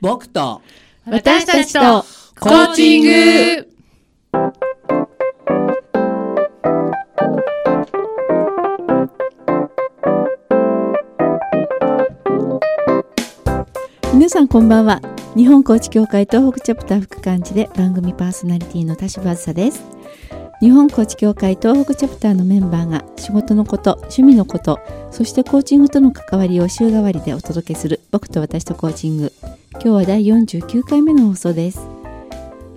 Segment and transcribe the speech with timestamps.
[0.00, 0.62] 僕と
[1.06, 1.80] 私たちと
[2.38, 3.68] コーチング。
[14.14, 15.00] 皆さんこんばんは。
[15.36, 19.82] 日本コーチ協会東北チャプター副幹事で番組パーソナリティの田島あずさです。
[20.60, 24.80] 日本コーチ協会東北チャプターのメンバーが仕事のこと趣味のこと
[25.12, 29.32] そしてコーチングとの関わりを週替わりでお届けする僕と私とコーチング
[29.80, 31.86] 今日は第49回目の放送です。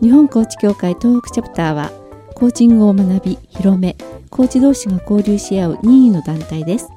[0.03, 1.91] 日本コーチ協会東北チャプターは
[2.35, 3.95] コーチングを学び広め
[4.29, 6.89] コーチ同士が交流し合う任意の団体です。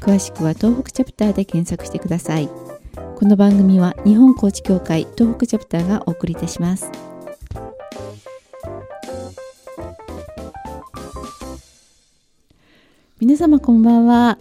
[0.00, 2.48] 詳しくは東北チャプターで検索してください。
[2.48, 6.90] この番組は日本コーチ協会東北チャプターがお送りいたします。
[13.20, 14.36] 皆様こんばんは、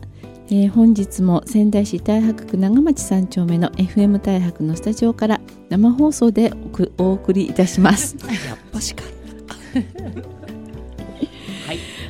[0.50, 6.52] えー本日も仙台市太白区長町3丁目の FM 太白のスタジオから生放送で
[6.98, 8.18] お送りいたします。
[8.48, 9.04] やっぱしか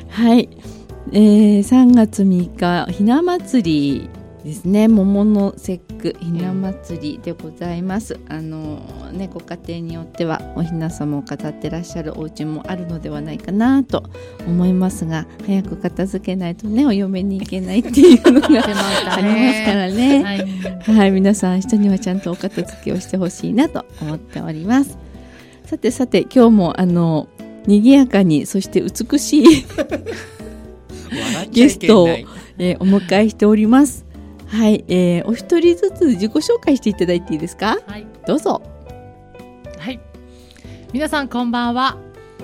[0.08, 0.48] はい、
[1.12, 3.62] えー、3月3日ひな祭
[4.02, 4.10] り
[4.44, 4.88] ですね。
[4.88, 8.76] 桃の節句ひな祭りでございますあの
[9.12, 14.04] ねご家庭によってはおひな様を飾ってらっしゃるお家もあるのではないかなと
[14.46, 20.44] 思いますが早く片付けないとねお嫁に行けないっていうのが ありますからねはい。
[20.84, 24.98] はい、皆さん人にはちゃんとお片付けをしてほしいなと思っております。
[25.64, 27.28] さてさて今日もあの
[27.66, 29.44] 賑やかにそして美しい、
[31.50, 34.03] ゲスけトをえーお迎えしております。
[34.56, 37.78] はい、えーお一人ずつ自己紹介していただいていいですか？
[37.86, 38.06] はい。
[38.26, 38.62] どうぞ。
[39.78, 39.98] はい。
[40.92, 41.96] 皆さんこんばんは。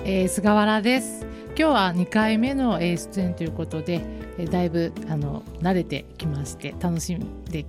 [0.03, 1.25] えー、菅原です。
[1.57, 4.01] 今日は2回目の、えー出演ということで、
[4.37, 7.65] えーだいぶあの慣れてきまして楽しんで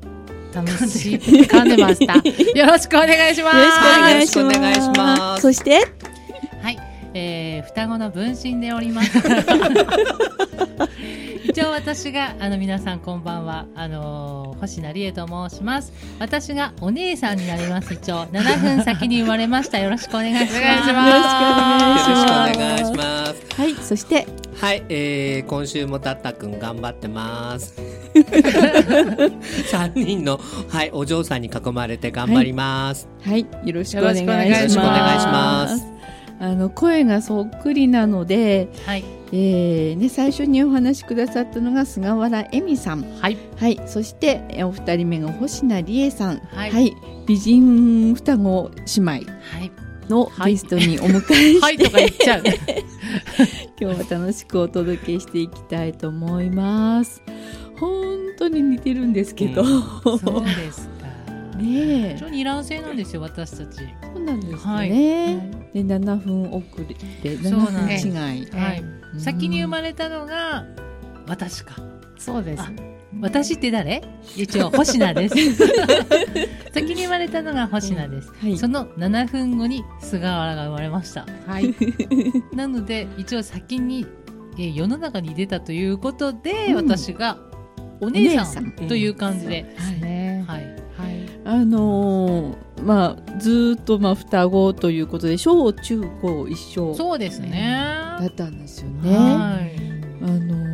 [0.55, 2.15] 楽し噛んでました。
[2.59, 3.57] よろしくお願いします。
[3.59, 4.41] よろしくお願いします。
[4.41, 5.79] よろしくお願いしますそして？
[6.63, 6.79] はい、
[7.15, 9.19] えー、双子の分身でおります。
[11.53, 15.93] 一応私があの皆さんこんばんはあのー星名理恵と申します。
[16.21, 17.93] 私がお姉さんになります。
[17.93, 19.79] 一応7分先に生まれました。
[19.79, 20.57] よろしくお願いします。
[20.57, 24.27] お願いしますよろしくお願いしますはい、そして
[24.61, 27.75] はい、えー、今週もたったくん頑張ってます
[29.71, 30.41] 三人の
[30.71, 34.49] はいお嬢さんに囲まれて頑張ります、はい、よろしくお願いします。
[34.49, 35.85] よろしくお願いします。
[36.41, 39.05] あの声がそっくりなので、はい、
[39.35, 46.95] えーね、最初にお話しくださったのが菅原恵美さん、はい、はい、そしてえお二人目が星名理恵さん、はい。
[47.27, 49.73] 美人双子姉妹はい、
[50.11, 50.53] のはい。
[50.53, 51.79] ゲストにお迎えして、はい。
[51.79, 52.43] とか言っちゃう。
[53.81, 57.23] 今日は楽しくお届けしていきたいと思います。
[57.81, 61.07] 本当に似てるんですけど、うそうですか。
[61.59, 62.15] ねえ。
[62.17, 63.79] 非常にイラン製なんですよ、私たち。
[64.15, 64.59] そうなんですね。
[64.59, 64.91] はい。
[64.91, 66.85] で7分遅れ
[67.23, 68.47] でそう7分違い。
[68.51, 70.67] はい、うん先に生まれたのが
[71.27, 71.77] 私か。
[72.19, 72.71] そうですあ。
[73.21, 74.03] 私って誰？
[74.37, 75.37] 一応 星名です
[76.73, 81.75] 先に生まれたのが星名です、はいその7分後に菅原が生まれましたはい。
[82.55, 84.07] なので一応先に、
[84.57, 87.39] えー世の中に出たということで、うん私が
[88.01, 90.45] お姉さんんという感じで、はいね。
[90.47, 90.82] はいはい。
[91.45, 96.95] あのーまあずーっとまあ双子ということで小中高一緒。
[96.95, 97.85] そうですね。
[98.21, 99.17] だったんですよね。
[99.17, 99.77] はい。
[100.23, 100.73] あのー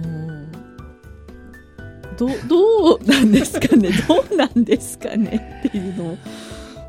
[2.18, 3.90] どどうなんですかね？
[4.08, 5.62] どうなんですかね？
[5.68, 6.18] っていうのを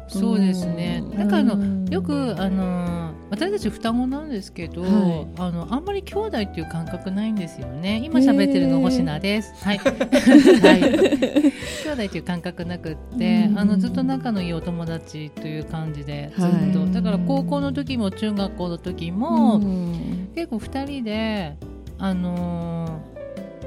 [0.09, 1.03] そうですね。
[1.03, 1.17] うん。
[1.17, 1.85] だからあのうん。
[1.85, 5.27] よくあのー私たち双子なんですけど、はい。
[5.37, 8.01] あのあんまり兄弟っていう感覚ないんですよね。
[8.03, 9.53] 今喋ってるの星名です。
[9.63, 13.59] はい、 はい、兄弟という感覚なくってうん。
[13.59, 20.29] あのずっと仲のいいお友達という感じでずっと、はいだから高校の時も中学校の時も、うん。
[20.33, 21.55] 結構2人で
[21.99, 23.19] あのー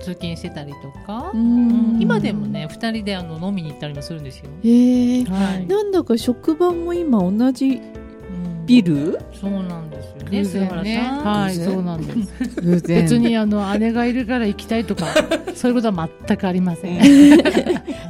[0.03, 1.99] 通勤してたりとか、うん。
[2.01, 4.51] 今でもね2人であの飲みに行ったりもするんですよ。
[4.63, 5.67] へえはい。
[5.67, 8.67] なんだか職場も今同じうん。
[8.67, 9.19] ビル？
[9.33, 10.29] そうなんですよ。
[10.29, 10.43] ね。
[10.43, 10.85] 偶菅原。
[10.85, 12.61] さんはい、そうなんです。
[12.61, 13.03] 偶然。
[13.03, 15.07] 別にあの姉がいるから行きたいとか、
[15.55, 16.99] そういうことは全くありません。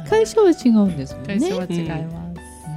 [0.09, 1.39] 会社は違うんですもんね。
[1.39, 2.19] 会社は違いま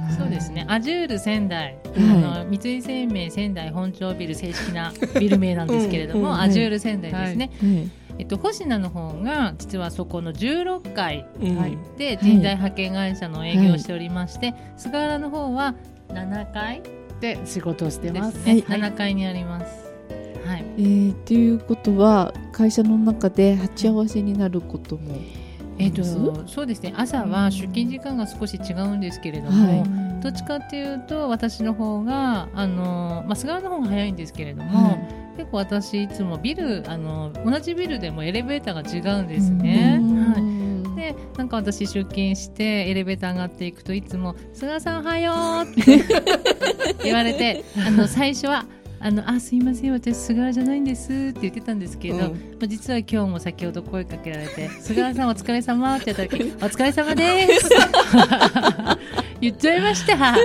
[0.09, 0.17] す。
[0.17, 0.65] そうですね。
[0.67, 6.25] アジュール仙台、はあの三井生命仙台本町ビル正式なビル名なんですけれども、うん。
[6.33, 6.39] うん。
[6.41, 7.51] アジュール仙台ですね。
[7.61, 11.25] はいえっと星名の方が実はそこの16階
[11.97, 15.75] で人材派遣会社の営業をしておりまして、菅原の方は
[16.09, 16.81] 7階
[17.19, 18.45] で仕事をしてでますす。
[18.45, 18.63] ね。
[18.67, 19.87] はい7階にあります。
[20.45, 20.65] はい。
[20.77, 25.15] えー、っていうことは会社の中で鉢合わせになることも
[25.79, 26.81] えっとそうです。
[26.81, 26.93] ね。
[26.95, 30.21] 朝は出勤時間が少し違うんですけれども、はい。
[30.21, 34.97] どっちかっていうと私の方があの、まあ、菅原の方が早いんですけれども、
[35.37, 39.99] 結構私いつもビルあの同じビルでもエレベーターが違うんですね。
[40.01, 40.57] はい。
[40.97, 46.03] でなんか私出勤してエレベーター上がっていくといつも「菅さんおはよう」って
[47.05, 48.65] 言われてあの最初は
[48.99, 52.29] あのあすいません私菅原じゃないんですって言ってたんですけど、うん、ま
[52.63, 57.69] あ、実は今日も先ほど声かけられて「菅原さんお疲れ様って言った時「お疲れ様です」
[59.39, 60.35] 言っちゃいました。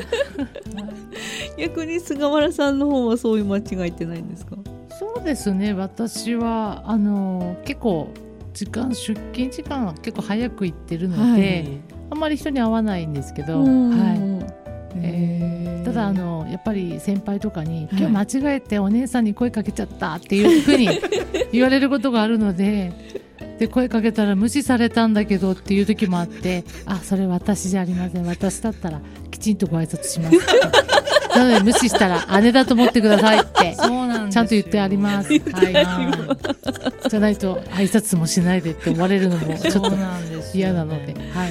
[1.57, 4.57] 逆に菅原さんの方はそういう間違いってないんですか？
[4.99, 5.73] そうですね。
[5.73, 8.09] 私はあの結構
[8.53, 11.69] 時間出勤時間は結構早く行ってるので、はい、
[12.11, 13.67] あんまり人に会わないんですけど、はい。
[13.67, 14.47] えー、
[15.85, 20.89] ただあのやっぱり先輩とかに「今日間違えてお姉さんに声かけちゃった」っていうふうに
[21.53, 22.93] 言われることがあるので。
[23.59, 28.27] で声かけたら無視されたんだけどっていう時もあってあそれ私じゃありません。
[28.27, 29.00] 私だったら
[29.31, 30.37] きちんとご挨拶します
[31.34, 35.29] なので無視したら姉だと思ってくださいってそうなんちゃんと言ってあります。
[35.29, 35.40] はい、
[37.08, 39.96] じゃないと挨拶もしないでって思われるのもちょっと
[40.55, 41.14] 嫌なので。
[41.14, 41.50] はい。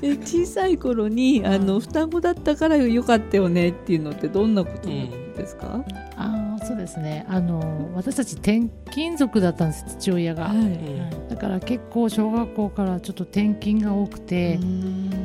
[0.00, 5.66] え小さい頃にあの双子だったからよかったよねっていうのってどんなことですか？
[5.74, 5.82] うん、
[6.16, 7.26] ああそうですね。
[7.28, 14.60] あの私たち転勤族だったんです父親が、はい、だから結構小学校からちょっと転勤が多くて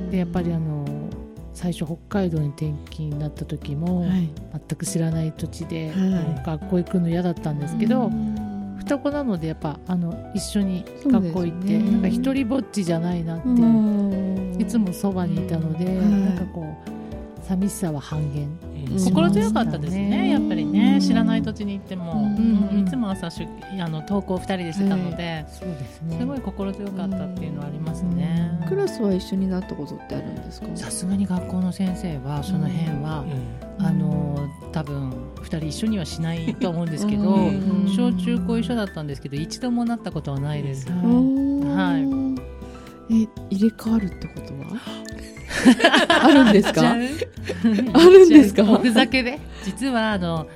[0.10, 1.03] でやっぱりあの
[1.64, 4.30] 最初北海道に転勤になった時も、はい、
[4.68, 8.12] 全く知らない土地で、はい、学校行くの嫌だったんですけど
[8.80, 18.50] 双子なのでやっぱあの一緒に学校行って、ね、なんか一人ぼっちじゃないなっていつもそばにいたので、なんかこう寂しさは半減
[18.98, 20.32] 心強かったですね。
[20.32, 21.00] やっぱりね。
[21.02, 23.48] 知らない土地に行っても、うん、いつも朝出
[23.80, 26.18] あの登校2人でしてたので、そうですね。
[26.20, 30.68] すごい心強かったっていうのはありますね、クラスは一緒になったことってあるんですか？
[30.76, 33.26] さすがに学校の先生はその辺は、
[33.80, 37.36] あの多分2人一緒にはしないと思うんですけど、
[37.96, 41.98] 小中高一緒だったんですけど一度もなったことはないです、は
[43.10, 45.03] い、え入れ替わるってことは？
[46.10, 46.82] あるんですか？
[46.92, 48.64] あるんですか？
[48.64, 49.40] おふざけで？
[49.64, 50.48] 実はあの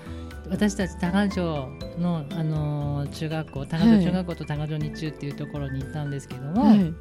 [0.49, 6.94] 私たち多賀城の、あのー、中学校多賀城中学校と多賀城日中っていうところに行ったんですけども、はい、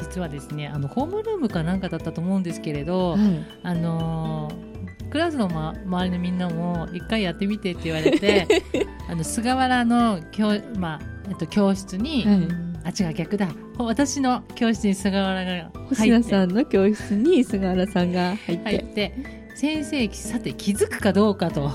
[0.00, 3.20] 実はですねあのホームルームかなんかだったと思うんですけれど、はい、
[3.62, 8.48] あのー、クラスの、ま、周りのみんなも一回やってみてって言われて
[9.08, 12.48] あの菅原の教,、まあえっと、教室に、はい
[12.86, 13.48] あ違う逆だ。
[13.78, 18.64] 私の教室に菅原が星名さんの教室に菅原さんが入って。
[18.64, 19.12] 入って
[19.56, 21.72] 先生さて気づくかどうかと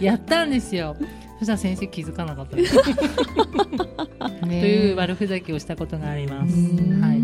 [0.00, 0.96] やったんですよ。
[1.38, 2.78] そしたら先生気づかなかったです。
[4.40, 6.54] という悪ふざけをしたことがあります。
[6.56, 7.18] はい。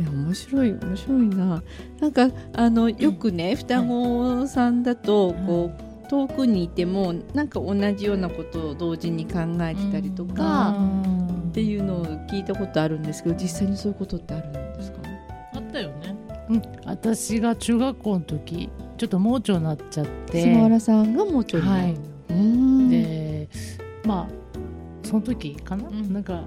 [0.00, 1.62] いや面白い面白いな。
[2.00, 10.74] なんかあのよくね、うん、双子さんだとこう、遠くにいてもなんか同じようなことを同時に考えてたりとか、
[11.48, 14.98] っていうのを聞いたことあるんですけど実際にそういうことってあるんですか？
[15.54, 16.16] あったよね、
[16.50, 20.42] うん、私が中学校の時ちょっと盲腸になっちゃって。
[20.42, 23.48] 菅原さんが盲腸になる、はい、で
[24.04, 26.44] まあその時かな、うん、なんか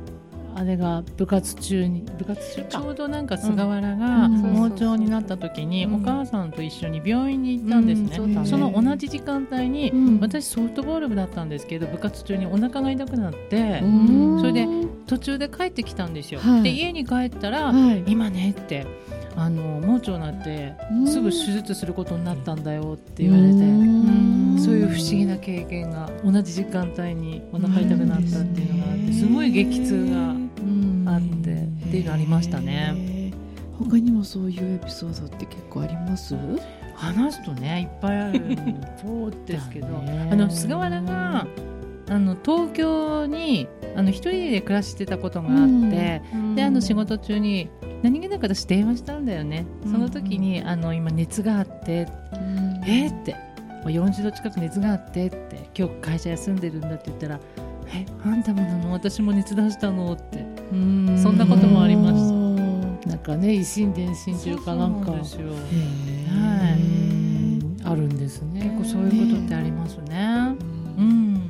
[0.63, 13.81] 姉が部活中に部活中ちょうどなんか菅原が盲腸になった時にお母さんと一緒に病院に行ったんですね、うんうん、その同じ時間帯に、私ソフトボール部だったんですけど部活中にお腹が痛くなって
[14.39, 14.67] それで
[15.07, 18.85] 途中で帰ってきたんですよ、はい、で家に帰ったら、はい、今ねって
[19.35, 20.73] あの盲腸になって
[21.09, 30.33] すぐ手術することになったんだよって言われてそういう不思議な経験が同じ時間帯にお腹痛くなったっていうのがあってすごい激痛があ
[31.91, 33.33] っていうのありましたね。
[33.77, 36.35] 他にもそういうエピソードって結構あります？
[36.95, 38.57] 話すとねいっぱいある
[39.01, 41.45] そうですけど、あの菅原が
[42.07, 43.67] あの東京に
[43.97, 45.57] あの一人で暮らしてたことがあっ
[45.89, 47.69] て、うん、であの仕事中に
[48.03, 53.35] 何気なく私電話したんだよね、その時にあの今熱があって、うん、えー、って
[53.85, 57.39] 40度近く熱があってって今日会社休んでるんだって言ったら
[57.93, 58.93] えあんたもなの？
[58.93, 60.13] 私も熱出したの？
[60.13, 60.75] ってそ
[61.29, 63.09] んなこともありました。
[63.09, 65.11] なんかね維心伝心中かなんか。
[65.11, 65.21] はい、
[67.83, 68.61] あるんですね。
[68.63, 70.55] 結構そういうことってありますね。
[70.97, 71.41] うん。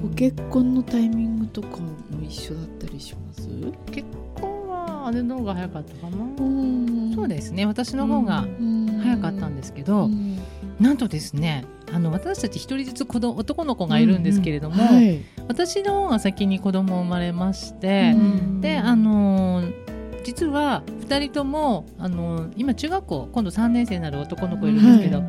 [0.00, 1.90] ご結婚のタイミングとかも
[2.22, 3.48] 一緒だったりします？
[3.90, 4.06] 結
[4.40, 6.16] 婚は姉の方が早かったかな。
[7.14, 7.66] そうですね。
[7.66, 8.46] 私の方が
[9.02, 10.08] 早かったんですけど
[10.80, 19.64] なんとですねあの私たち一人ずつ子供男の子がいるんですけれども、うんはい、私の方が先に子供生まれまして、うん、であの
[20.24, 25.22] 実は2人ともあの今中学校今度3年生になる男の子いるんですけど、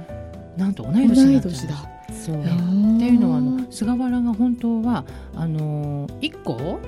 [0.57, 6.79] なんと同い年になっちゃっていうのはあの菅原が本当はあの1個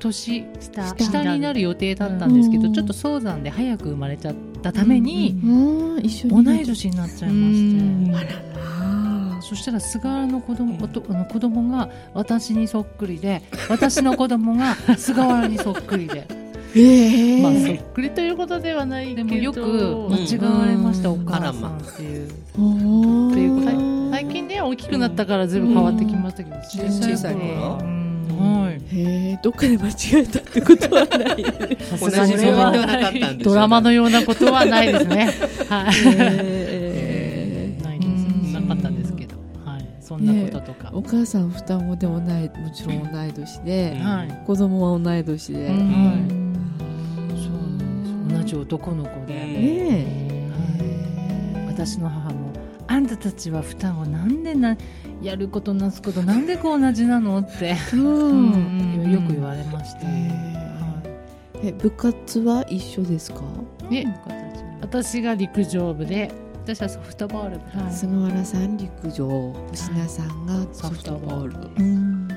[0.00, 1.60] 年下下になる。
[1.60, 5.30] 予定だったんですけどちょっと早産で早く生まれちゃったために、
[6.02, 8.50] 一緒に同い年になっちゃいまして。
[9.42, 16.24] そしたら菅原の子供あの子供が私にそっくりで私の子供が菅原にそっくりで。
[16.72, 22.28] えー、まあそっくりということではないけどでもよく間違われました、お母さんっていう。
[22.28, 22.30] っ
[23.34, 27.99] ていう最近ね大きくなったから全部変わってきましたけど、小さい頃？
[28.90, 31.44] はい、へえどっかで間違えたってことはない
[31.98, 35.32] 同じではなかったんドラマのようなことはないですね。
[35.68, 38.52] はい、えー、ないです。
[38.52, 39.36] なかったんですけど。
[39.64, 39.88] はい。
[40.00, 46.40] そんなこととか、ね、お母さん双子で同いもちろん同い年で、はい、子供は同い年で、うん。
[48.28, 50.50] 同じ男の子で、ね
[51.56, 52.19] はい、私の母も
[52.92, 54.76] あんたたちは双子なんでな
[55.22, 58.52] やることなすことなんでこう同じなのって、うん。
[59.04, 60.00] うん、よく言われました、
[61.62, 63.42] え部活は一緒ですか？
[63.92, 64.04] え
[64.80, 66.32] 私が陸上部で
[66.64, 69.28] 私はソフトボール部、はい、菅原さん陸上
[69.68, 72.28] 星名さんがソフトボール、うん。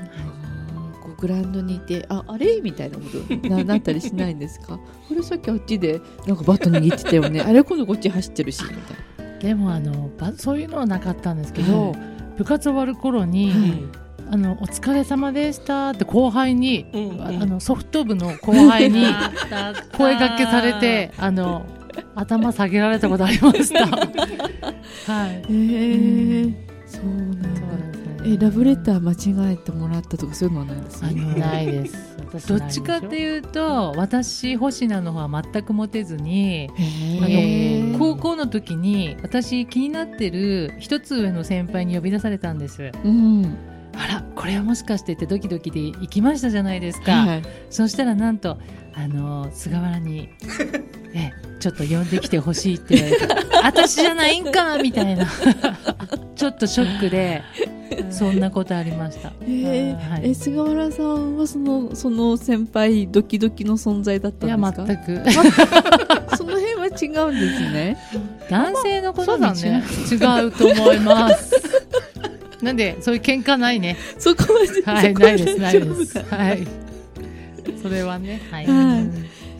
[1.18, 2.60] グラウンドにいてああれ？
[2.60, 3.48] みたいなこと。
[3.48, 4.78] な なったりしないんですか？
[5.08, 5.22] これ？
[5.22, 7.40] さっきあっちでなんかバット握ってたよね。
[7.40, 7.64] あれ？
[7.64, 8.62] 今度こっち走ってるし。
[8.62, 8.82] みたいな
[9.44, 11.98] でもあのそういうのはなかったんですけど、はい、
[12.38, 14.04] 部活終わる頃に、はい。
[14.30, 19.04] あのお疲れ様でしたって後輩に、うんうん、あのソフト部の後輩に
[19.98, 21.66] 声掛けされてあの
[22.14, 23.84] 頭下げられたことありました。
[25.12, 25.44] はい。
[25.50, 27.64] えー、うん、そうなんだ。
[28.26, 36.68] えラブレター間違えてもらったとかそういうのはないですか、ないですどっちかっていうと私星名の方は全くモテずに
[37.20, 43.56] あの高校の時に私気になってる一つ上の先輩に呼び出されたんです、うん、
[43.96, 48.58] あらこれはもしかしてってドキドキで行きましたじゃないですか、はい、そしたらなんと
[48.94, 50.28] あの菅原に
[51.14, 55.26] えちょっと呼んできてほしいって言われて私じゃないんかみたいな。
[56.36, 57.42] ちょっとショックで
[58.10, 59.32] そんなことありました。
[59.42, 64.82] えーはい、え菅原さんはそのその先輩ドキドキの存在だったんですか？
[64.82, 66.36] いや全く。
[66.36, 66.90] その辺は違
[67.28, 67.96] うんですね。
[68.50, 69.82] 男性のことだね。
[70.10, 70.14] 違
[70.46, 71.52] うと思います。
[72.62, 73.96] なんでそういう喧嘩ないね。
[74.18, 76.18] そこまではいないですないです。
[76.22, 76.66] はい。
[77.82, 78.66] それはねはい。
[78.66, 79.04] はい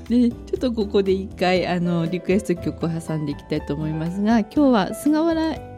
[0.09, 5.74] でちょっとここで一回あのリクエスト曲を挟んでいきたいと思いますが今日は菅原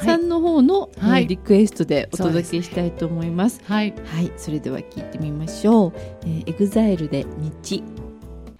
[0.00, 3.60] さんの方の、はい、リクエストでお届けしたいと思います。
[3.64, 5.92] はい、はい、それでは聞いてみましょう。
[6.22, 7.30] えー、 EXILE で道。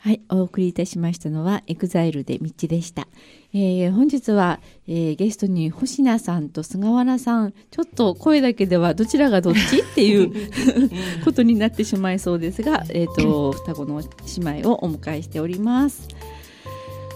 [0.02, 3.06] はい、お送りいたしましたのは EXILE で道でした。
[3.52, 10.32] えー、本日は、えー、ゲストに星名さんと菅原さん、ちょっと声だけではどちらがどっちっていう
[11.24, 16.08] ことになってしまいそうですが、えっ、ー、と、双子の姉妹をお迎えしております。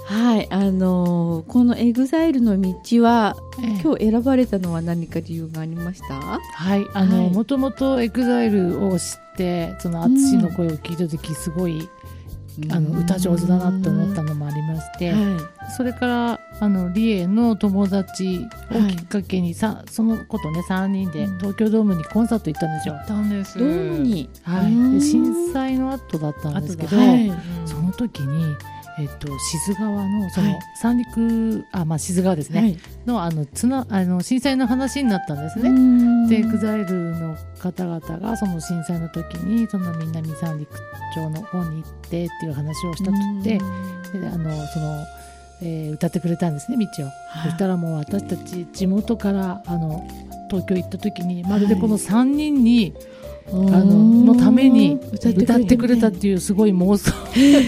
[0.07, 6.15] はい、あのー、この EXILE の道は、ええ、今日選ばれたのは何か理由がありました？
[6.21, 11.89] はい、あの、もともと EXILE を知って、その淳の声を聞いた時、すごい、
[12.63, 22.95] うん、あの歌上手だなって思ったのもありまして、はい、それからあの理絵の友達をきっかけにさ、はい、そのことね3人で東京ドームにコンサート行ったんですよ。
[22.95, 23.59] 行ったんです。
[23.59, 27.33] ドームに、はい、で震災の後だったんですけど、はい、
[27.67, 28.55] その時に
[28.97, 36.29] えっと、志津川のその三陸、あまあ志津川ですね、はい、のあのつなあの震災の話になったんですね。
[36.29, 40.71] で EXILE の方々がその震災の時にその南三陸
[41.15, 43.63] 町の方に行ってっていう話をしたとってで
[44.29, 45.05] あのその、
[45.63, 47.09] えー、歌ってくれたんですね道を。
[47.43, 50.07] そしたらもう私たち地元からあの
[50.49, 53.14] 東京行った時にまるでこの3人に、はい
[53.47, 57.13] あののために歌ってくれたっていうすごい妄想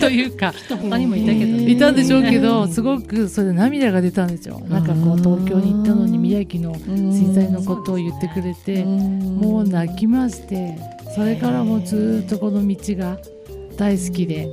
[0.00, 4.60] というか他にもいたけど、いたんでしょうけどすごくそれで涙が出たんですよ。
[4.68, 10.78] なんかこう東京に行ったのに宮城の震災のことを言ってくれてもう泣きまして
[11.14, 13.18] それからもずっとこの道が
[13.76, 14.48] 大好きで。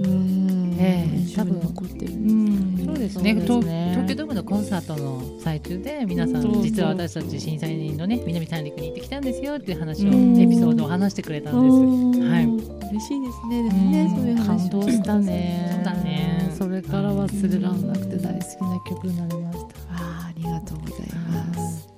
[0.79, 3.61] ええ、多分残ってる、うん、そうですね東
[4.07, 10.11] 京ドームのコンサートの最中で皆さん実は私たち審査員のね南三陸に行ってきたんですよっていう話をエ
[10.47, 12.21] ピソードを話してくれたんです。
[12.27, 12.45] はい。
[12.45, 13.63] 嬉しいですね。
[13.63, 15.71] でもね、そういう感動したね。
[15.75, 16.51] そうだね。
[16.57, 19.65] それから忘れられなくて大好きな曲になりました。
[19.91, 21.89] あありがとうございます。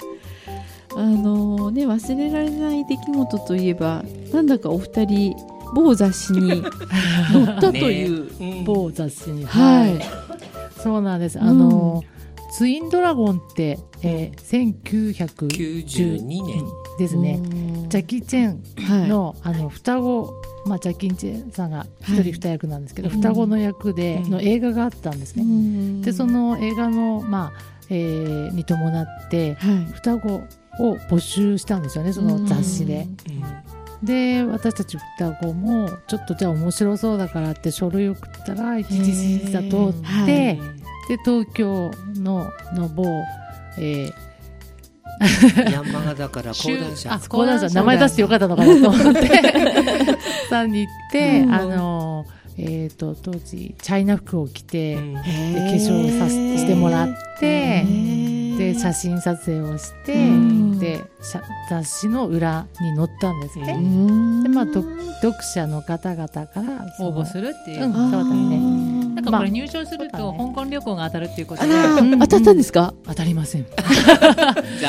[0.98, 9.45] あのね忘れられない出来事といえばなんだかお二人某雑誌に載ったという、うん某雑誌に。
[9.45, 10.00] はい、
[10.81, 11.39] そうなんです。
[11.39, 12.03] あの、
[12.57, 16.63] ツインドラゴンって、えー、1992 92年。
[16.98, 17.41] ですね。
[17.43, 17.89] うん。
[17.89, 18.63] ジャッキー・チェン
[19.00, 19.10] はい。
[19.10, 20.34] の,、あの双子、
[20.65, 22.24] まあ、ジャッキー・チェンさんが一はい。
[22.24, 24.31] 人二役なんですけど、うん双子の役でうん。
[24.31, 25.43] の映画があったんですうね。
[25.45, 26.01] ん。
[26.01, 27.51] でその映画の、まあ
[27.89, 29.86] えーに伴ってはい。
[29.93, 30.29] 双子
[30.79, 33.07] を募集したんですよねその雑誌で。
[34.05, 40.27] で私たち双子もちょっとじゃあ面白そうだからって書類を送ったら一次審査通って、はい。
[41.07, 43.05] で東京のの某、
[43.79, 44.12] え
[45.71, 47.13] 山形から講談社。
[47.13, 49.41] あ講談社名前出してよかったのかなと思って
[50.50, 51.53] さんに行って、うん。
[51.53, 52.25] あの
[52.57, 55.13] えー、と当時チャイナ服を着て、うん。
[55.13, 55.25] で化
[55.75, 57.07] 粧をさせしてもらっ
[57.39, 57.85] て、
[58.57, 63.74] で写真真撮影をして、うんで写雑誌の裏に載ったんですね。
[63.74, 64.84] うでまあ、ど
[65.22, 68.86] 読者の方々から応募するっていう、うんそうだね。
[69.15, 71.70] なんかこれ入賞するとまあ香港旅行が当たるっていうことで、
[72.20, 73.65] 当たったんですか、当たりません。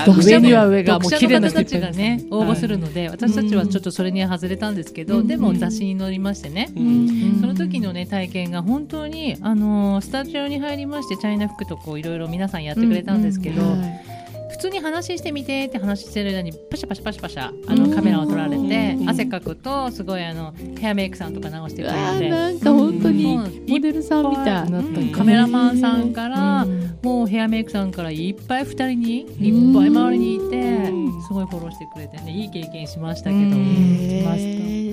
[0.05, 5.29] 読上には上がもう綺麗な人ちがね応募するので、私たちはちょっとそれには外れたんですけど、うん。
[5.29, 7.39] でも雑誌に載りましてね、うん。
[7.41, 14.16] その時のね体験が本当にあのースタジオに入りましてチャイナ服とこういろいろ皆さんやってくれたんですけど、はい
[14.51, 19.11] 普通に話してみてって話してる間にパシャパシャパシャパシャあのカメラを撮られてうん。
[19.11, 21.97] 汗かくとすごいあのヘアメイクさんとか流してくれて。
[21.97, 23.65] ーなんか本当にうん。
[23.69, 24.83] モデルさんみたいな。
[25.17, 30.57] カメラマンさんから、うんもうヘアメイクさんからいっぱい2人にいっぱい周りにいて
[30.91, 33.43] うんすごいフォローしてくれてねいい経験しましたけど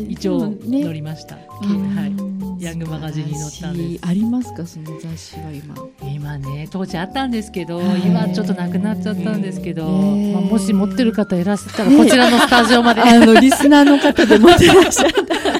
[0.09, 0.83] 一応ね。
[0.83, 2.32] 乗りました、うんはい
[2.63, 4.07] ヤングマガジンに載ったんです。
[4.07, 5.75] ありますかその雑誌は今。
[6.09, 8.01] 今ね当時あったんですけどはい。
[8.07, 13.01] 今ちょっとなくなっちゃったんですけど、ねまあ、もし持ってる方いらっしゃったらこちらのスタジオまで。
[13.01, 15.13] あのリスナーの方で持ってらっしゃる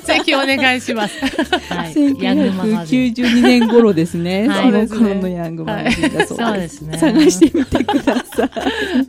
[0.04, 1.20] ぜひお願いします。
[1.74, 4.48] はい、ヤングマガジン1992年頃ですね。
[4.48, 4.88] はい。
[4.88, 6.60] その頃のヤングマガジンだそうそうで。
[6.60, 6.98] ですすね。
[6.98, 8.50] 探してみてください。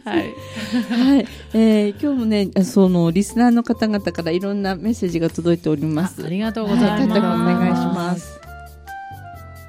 [0.04, 0.35] はい。
[0.90, 6.23] はい、えー今日もね、そのリスナーの方々からいろんなメッセージが届いております。
[6.23, 8.44] あありがとうごはい、ざいます、方がお願いします。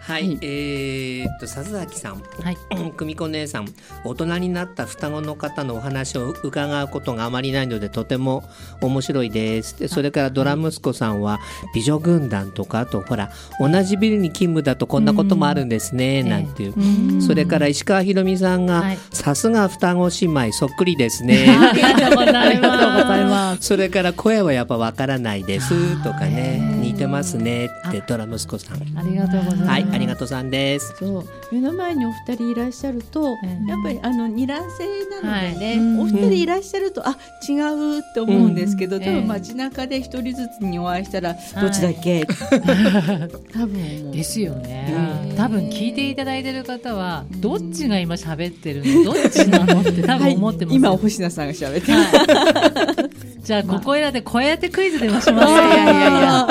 [0.06, 2.58] はい、はいえーっと笹崎さん、はい。
[2.96, 3.66] 久美子姉さん。
[4.04, 8.44] 大人になった双子の方のお話を伺うことがあまりないのでとても
[8.82, 9.80] 面白いです。
[9.80, 11.40] でそれからドラ息子さんは
[11.74, 19.00] 美女軍団とかあとほら同じビルに勤務だとこんなこともあるんですねなんていう、それから石川ひろみさんがはい。
[19.12, 21.48] さすが双子姉妹そっくりですね。
[21.50, 23.64] ありがとうございます。
[23.64, 28.78] それから声はやっぱわからないですとかね似てますねってドラ息子さん。
[28.98, 29.70] ありがとうございます。
[29.70, 30.96] はいありがとうさんです。
[30.98, 31.26] そう。
[31.52, 34.86] 目の前にお二人いらっしゃると、ええやっぱりあの二卵性
[35.22, 39.02] なのでね、はいお二人いらっしゃるとあ違うって思うんですけど、うん。
[39.04, 42.26] 多分ええ街中で一人ずつにお会いしたら、どっちだっけ？
[43.52, 44.94] 多分ですよね。
[45.30, 45.36] うん。
[45.36, 49.04] 多分聞いていただいてる方はどっちが今喋ってるの？
[49.04, 49.82] どっちなの？
[49.82, 55.54] って多分思ってますよ、今星名さんが喋ってる、はい、じゃあここいらでこうやってクイズでもします。
[55.54, 56.20] いやいやいや。
[56.20, 56.48] いや。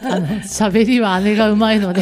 [0.00, 2.00] あの喋りは姉がうまいので、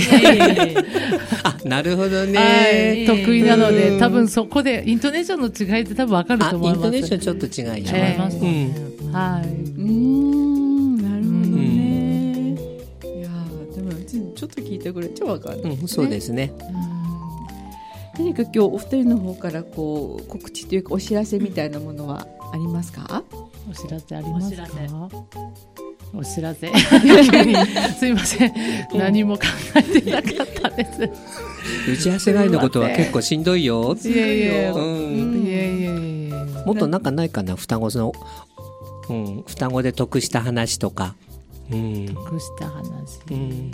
[1.64, 2.28] なるほどはい。
[2.28, 3.74] ね得意なのうん。
[3.74, 6.78] で多分そこでイントネーションの違いって多分わかると思います。
[6.78, 8.76] ントネーションちょっと違い違いますね、
[9.12, 9.48] はい。
[9.48, 12.54] うーんなるほどね、
[13.02, 13.92] いやーでも
[14.36, 16.52] ちょっと聞いてくれちょっとわかんない、うん、そうですね。
[18.16, 23.24] 何か今日お二人の方からこう告知というかお知らせみたいなものはありますか？
[23.68, 24.62] お知らせありますか？
[26.14, 26.70] お知らせ。
[26.70, 27.30] お知らせ。
[27.30, 27.56] 急に
[27.98, 28.52] すいません。
[28.94, 29.42] 何も考
[29.74, 31.10] えてなかったです。
[31.92, 33.96] 打ち合わせ外のことは結構しんどいよ。
[34.02, 34.82] いやいやうい
[35.24, 35.44] ん。
[35.44, 38.12] やいやいやもっとなんかないかな、双子の。
[39.08, 41.16] うん、双子で得した話とか。
[41.70, 42.06] うん。
[42.14, 43.20] 得した話。
[43.30, 43.70] うん、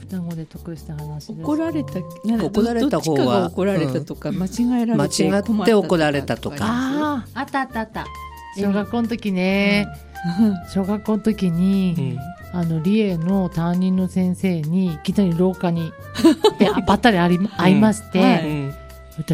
[0.00, 1.42] 双子で得した話です。
[1.42, 6.56] 怒られた怒られた方は怒られたとか、間違えられて間違って怒られたとか。
[6.62, 8.02] ああったあったあった。
[8.02, 8.06] あ
[8.56, 9.86] 小学校の時ね、
[10.72, 12.34] 小学校の時に、うん。
[12.54, 15.92] あの理恵の担任の先生にいきなり廊下に
[16.60, 18.70] であばったりあり会いまして、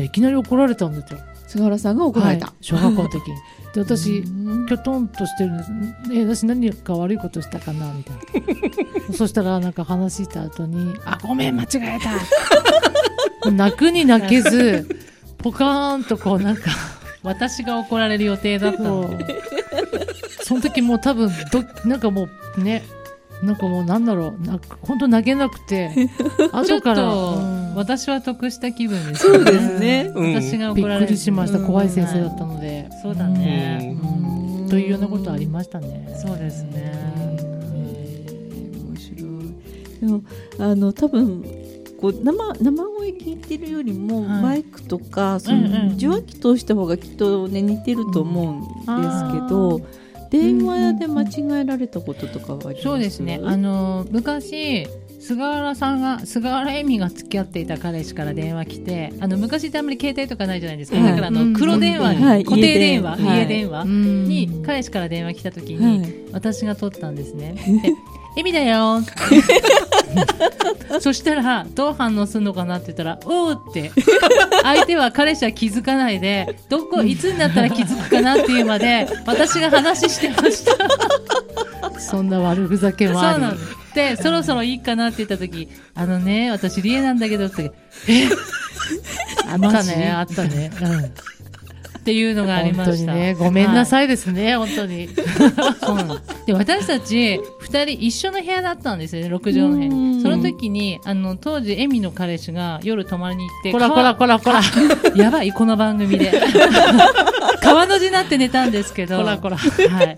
[0.02, 1.20] いきなり怒られたんですよ。
[1.46, 2.54] 菅原さんが怒られた、はい。
[2.62, 3.36] 小学校の時に。
[3.74, 4.66] で私うん。
[4.66, 5.70] きょとんとしてるんです。
[6.14, 7.92] え私何か悪いことしたかな？
[7.92, 8.16] みたい
[9.06, 9.12] な。
[9.14, 11.98] そしたらなんか話した後に「あごめん間違え
[13.42, 14.88] た」泣くに泣けず
[15.38, 16.70] ポカーンとこうなんか
[17.22, 19.08] 私が怒られる予定だったの。
[19.08, 19.18] そう。
[20.42, 22.82] その時もう多分どなんかもうね
[23.42, 24.46] なんかもうなんだろう。
[24.46, 25.90] なんか本当投げなくて
[26.52, 27.74] 後から、とうん。
[27.74, 30.10] 私は得した気分ですそうですね。
[30.14, 30.34] うん。
[30.34, 31.58] 私がびっく怒られるりしました。
[31.58, 31.66] うん。
[31.66, 33.96] 怖い先生だったので、そうだね。
[34.02, 34.68] うん。
[34.68, 36.14] というようなことありましたね。
[36.22, 36.90] そうですね。
[40.00, 40.22] でも
[40.58, 41.44] あの多分
[42.00, 44.42] こう生生声聞いてるよりも、はい。
[44.42, 49.80] マイクとかその、受話器通した方がきっとね似てると思うんですけど、
[50.30, 52.82] 電話で間違えられたこととかはあります？
[52.82, 53.40] そうですね。
[53.42, 54.86] あの昔
[55.20, 60.98] 菅原さんが菅原恵美が付き合っていた彼氏から電話来て、あの昔ってあんまり携帯とかないじゃないですか。
[60.98, 61.10] はい。
[61.10, 61.52] だからあのうん。
[61.52, 62.44] 黒電話に、はい。
[62.44, 63.40] 固定電話、家電はい。
[63.40, 64.24] 家電話うん。
[64.24, 66.14] に彼氏から電話来た時に、はい。
[66.32, 67.54] 私が取ったんですね。
[67.82, 67.92] で
[68.40, 69.02] エミだよ
[71.00, 73.92] そしたらどう反応するのかなって言ったら「おう!」って
[74.62, 80.72] 相手は彼氏は気づかないでどこいつになったら気づくかなっていうまで私が話してました。
[81.98, 83.58] そんな悪ふざけそうもありなん
[83.94, 87.72] でそろそろいいかなって言った時、あのね、私、リエなんだけどって、
[88.08, 88.28] え？
[89.48, 90.70] あったね、あったね。
[90.80, 91.12] うん。
[92.00, 92.96] っていうのがありました。
[92.96, 95.08] 本当にねごめんなさいですね、本当に
[95.80, 96.46] そうなんです。
[96.46, 100.22] で、私たち、二人一緒の部屋だったんですよね、6畳の部屋。
[100.22, 104.62] その時に、あの、当時、エミの彼氏が夜泊まりに行って、こらこらこらこら
[105.14, 106.32] やばい、この番組で。
[107.62, 110.16] 川の字になって寝たんですけど、こらこらはい。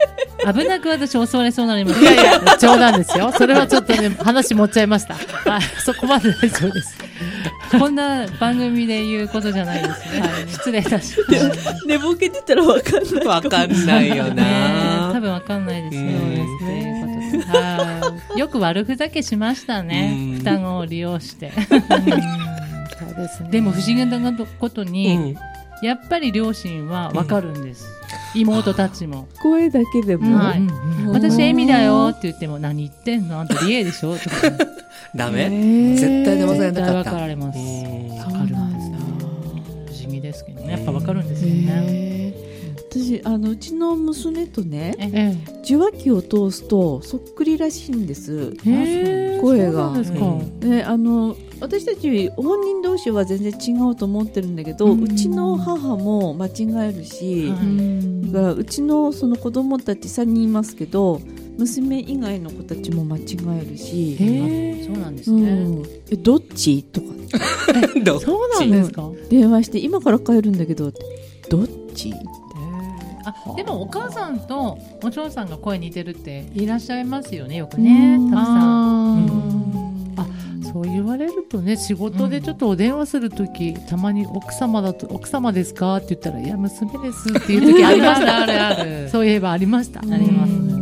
[0.55, 2.13] 危なく私襲われそうになりました。
[2.13, 6.99] いやいや冗談ですよそれはちょっとね話持っちゃいましたはいそこまで大丈夫です
[7.79, 10.23] こんな番組で言うことじゃないですね。
[10.49, 11.87] 失礼いたしました。
[11.87, 14.43] 寝ぼけてたらわかんないわかんないよね
[15.13, 15.21] 多な。
[15.21, 16.13] 分わかんないですね。
[16.15, 20.39] うんということではいよく悪ふざけしましたねうん。
[20.39, 21.53] 双子を利用して。
[21.53, 21.61] そ
[23.11, 25.37] うですねでも不思議なことうに、ん
[25.83, 27.85] やっぱり両親はわかるんです。
[28.35, 29.29] 妹たちも。
[29.43, 30.63] 声だけでも、はい
[31.09, 34.37] 私、エミだよって言っても、何言ってんのあんたリエでしょとか。
[35.15, 37.11] ダへメー絶対騙されなかった。
[37.11, 37.59] かられます。
[37.59, 38.73] うんわかるん
[39.87, 40.73] です不思議ですけどね。
[40.73, 42.42] やっぱわかるんですよね。
[42.93, 45.61] 私あのうちの娘とねええ。
[45.65, 48.55] 受話器を通すとそっくりらしいんです。
[49.41, 49.95] 声が。
[50.87, 57.67] あの私たち本人同士は全然違うと思ってるんだけど、ううんちの母も間違えるし、はい。
[57.67, 61.21] うんだからうちのその子供たち3人いますけど
[61.59, 63.23] 娘以外の子たちも間違
[63.63, 64.17] えるし、
[64.87, 65.51] そうなんですうね。
[65.65, 66.83] ん、えどっち？
[66.83, 67.07] とか。
[68.05, 68.25] どっち？
[68.27, 69.11] そうなんですか？
[69.31, 70.93] 電話して今から帰るんだけど
[71.49, 72.13] どっち？
[73.25, 78.31] あでもお母さんとお嬢さんが声似てるっていらっしゃいますよねよくねうん。
[78.31, 80.15] たくさん。
[80.17, 80.27] あ
[80.73, 88.43] そう言われるとね仕事でちょっとお電話するとき、たまに奥様だと奥様ですかって言ったらいや娘ですっていう時ありました。
[88.43, 89.09] あるある。
[89.11, 90.01] そういえばありました。
[90.01, 90.53] あります。
[90.53, 90.69] うん。
[90.69, 90.73] うん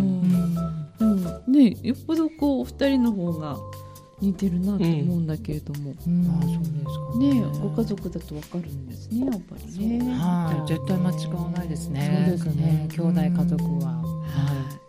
[1.53, 3.57] ねよっぽどこうお二人の方が
[4.21, 6.27] 似てるなと思うんだけれども、うん。
[6.27, 7.43] あそうですかね。
[7.61, 10.15] ご家族だとわかるんですねやっぱりね。
[10.15, 10.69] はい。
[10.69, 12.25] 絶対間違わないですね。
[12.29, 12.89] そうですね。
[12.91, 14.03] 兄弟家族は。
[14.03, 14.80] はい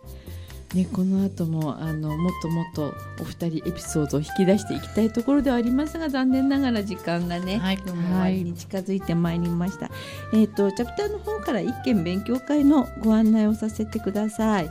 [0.74, 7.74] ね、この後もあのもっともっとお二人エピソードを引き出していきたいところではありますが残念ながら時間がね、はい。
[7.74, 9.90] 今日も終わりに近づいてまいりました、
[10.32, 14.70] えっ、とチャプターの方から一件勉強会のご案内をさせてください、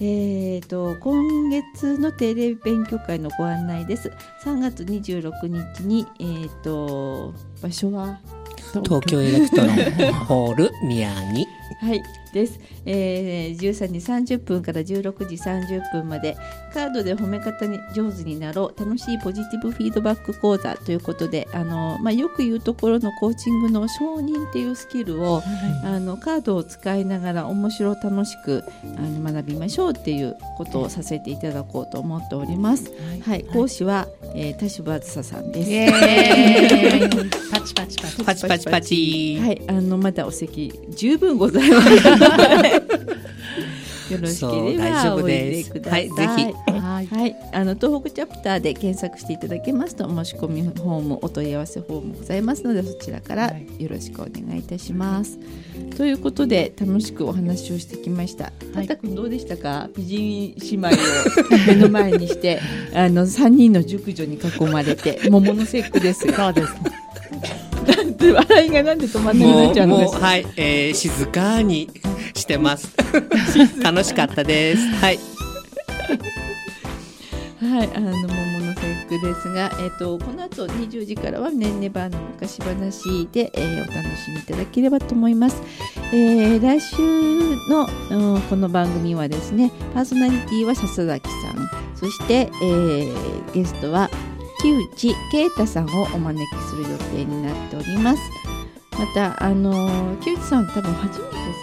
[0.00, 4.12] えっ、と今月の定例勉強会のご案内です。
[4.44, 8.20] 3月26日にえっ、と場所は？
[8.84, 11.59] 東京エレクトロンホール宮城。
[11.80, 12.02] はい
[12.32, 16.36] です、えー、13時30分から16時30分まで
[16.72, 25.42] カードで褒め方に上手になろう楽しいポジティブフィードバック講座ということであの、まあ、よく言うところのコーチングの承認っていうスキルを
[25.84, 32.92] あのカードを使いながら面白楽しくあの学びましょうっていうことをさせていただこうと思っております。
[33.24, 35.92] はい、講師は、えー、田柴あずささんです。
[37.50, 38.24] パチパチパチ。
[38.24, 39.38] パチパチパチ。
[39.40, 41.90] はい、あのまだお席十分ございます。
[44.10, 46.08] よろしければおいでください。
[46.08, 55.38] はいぜはいはい、あの東北チャプターで検索していただけますと申し込みフォームお問い合わせフォームございますのでそちらからはいよろしくお願いいたします。
[55.96, 58.52] ということで楽しくお話をしてきました。
[58.74, 59.88] たったくんどうでしたか？
[59.96, 60.90] 美人姉妹を
[61.68, 62.60] 目の前にして
[62.92, 66.34] あの三人の熟女に囲まれて桃の節句ですよ。
[66.34, 66.80] そうですで
[68.34, 71.90] 笑いがなんで止まんなくなっちゃうのかしらもうはい、えー、静かに
[72.34, 72.94] してます。
[73.82, 74.82] 楽しかったです。
[74.96, 75.18] はい。
[77.60, 85.62] はい、あの桃の節句ですが、えっ、とこの後20時からはねんねばの昔話で、えーお楽しみいただければと思います。
[86.12, 86.96] えー来週
[87.68, 94.08] の、うんこの番組はですね、パーソナリティは笹崎さん、そして、えーゲストは
[94.70, 98.20] 木内啓太さんをお招きする予定になっております。
[98.92, 101.54] またあの木内さん多分初めてで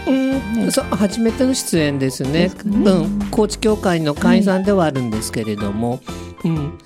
[0.00, 0.70] すね。
[0.72, 2.48] そう初めての出演ですね。
[2.48, 2.52] ね。
[2.64, 6.00] うん、高知協会の会員ではあるんですけれども、
[6.44, 6.78] うん、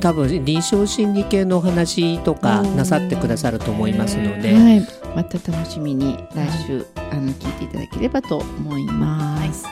[0.00, 9.64] 多分臨床心理系のお話とかなさってくださると思いますので、はい、また楽しみに来週、あの聞いていただければと思います。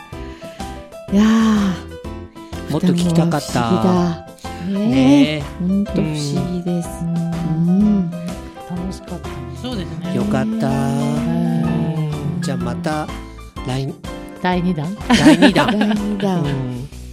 [1.12, 1.16] い。
[1.16, 4.35] やーもっと聞きたかった。
[4.66, 6.88] ね本当不思議です。
[7.02, 9.28] うん、楽しかった
[9.60, 10.70] そうですねえよかった。
[12.42, 13.06] じゃあまた
[13.66, 13.92] 来
[14.42, 14.96] 第2弾？
[15.08, 15.74] 第2弾。
[15.74, 16.46] 第二弾、う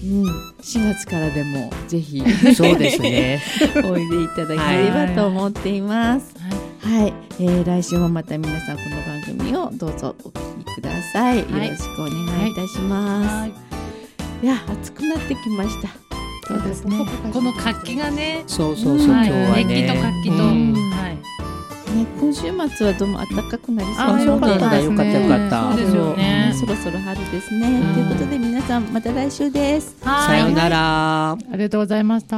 [0.03, 0.25] うん、
[0.61, 3.41] 4月からでもぜひん、そうですね。
[3.85, 6.35] おいでいただければと思っています。
[6.81, 11.39] はい、えー来週もまた皆さんこの番組をどうぞお聞きください。
[11.39, 13.29] よはいろしくお願いいたします。
[13.29, 13.51] はい
[14.43, 16.02] い、や暑くなってきました。
[16.53, 17.05] そうですね。
[17.31, 18.43] この活気がね。
[18.47, 19.63] そうそうそう、はい今日はね。
[19.63, 20.73] 熱気と活気と、うん。
[20.91, 21.15] はい。
[21.95, 22.41] ね、今週
[22.75, 24.05] 末はどうも暖かくなりそう。
[24.05, 25.71] あそうなんだよよかったよかった。
[25.71, 26.53] そうですよね。
[26.59, 27.67] そろそろ春ですね。
[27.67, 27.93] うん。
[27.93, 29.95] ということで皆さんまた来週です。
[30.03, 30.27] はい。
[30.27, 31.31] さようなら。
[31.31, 32.37] ありがとうございました